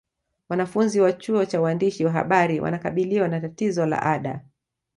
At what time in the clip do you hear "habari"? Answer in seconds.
2.11-2.59